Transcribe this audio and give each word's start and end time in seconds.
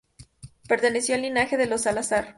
Perteneció 0.67 1.13
al 1.13 1.21
linaje 1.21 1.57
de 1.57 1.67
los 1.67 1.81
Salazar. 1.81 2.27